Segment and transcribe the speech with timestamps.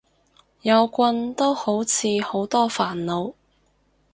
[0.63, 3.35] 有棍都好似好多煩惱